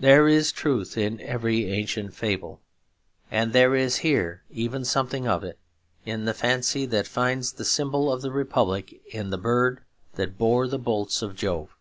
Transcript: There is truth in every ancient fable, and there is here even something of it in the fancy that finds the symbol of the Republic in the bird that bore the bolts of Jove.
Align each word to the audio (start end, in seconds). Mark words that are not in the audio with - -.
There 0.00 0.28
is 0.28 0.50
truth 0.50 0.96
in 0.96 1.20
every 1.20 1.70
ancient 1.70 2.14
fable, 2.14 2.62
and 3.30 3.52
there 3.52 3.76
is 3.76 3.96
here 3.98 4.42
even 4.50 4.82
something 4.82 5.28
of 5.28 5.44
it 5.44 5.58
in 6.06 6.24
the 6.24 6.32
fancy 6.32 6.86
that 6.86 7.06
finds 7.06 7.52
the 7.52 7.66
symbol 7.66 8.10
of 8.10 8.22
the 8.22 8.32
Republic 8.32 9.02
in 9.12 9.28
the 9.28 9.36
bird 9.36 9.82
that 10.14 10.38
bore 10.38 10.66
the 10.66 10.78
bolts 10.78 11.20
of 11.20 11.36
Jove. 11.36 11.76